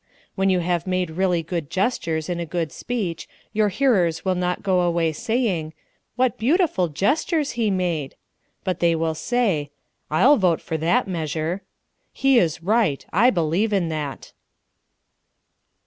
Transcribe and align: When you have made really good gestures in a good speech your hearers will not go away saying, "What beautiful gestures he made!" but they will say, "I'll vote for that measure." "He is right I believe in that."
When 0.33 0.49
you 0.49 0.61
have 0.61 0.87
made 0.87 1.11
really 1.11 1.43
good 1.43 1.69
gestures 1.69 2.27
in 2.27 2.39
a 2.39 2.43
good 2.47 2.71
speech 2.71 3.29
your 3.53 3.69
hearers 3.69 4.25
will 4.25 4.33
not 4.33 4.63
go 4.63 4.79
away 4.81 5.11
saying, 5.11 5.75
"What 6.15 6.39
beautiful 6.39 6.87
gestures 6.87 7.51
he 7.51 7.69
made!" 7.69 8.15
but 8.63 8.79
they 8.79 8.95
will 8.95 9.13
say, 9.13 9.69
"I'll 10.09 10.37
vote 10.37 10.59
for 10.59 10.75
that 10.77 11.07
measure." 11.07 11.61
"He 12.11 12.39
is 12.39 12.63
right 12.63 13.05
I 13.13 13.29
believe 13.29 13.71
in 13.71 13.89
that." 13.89 14.31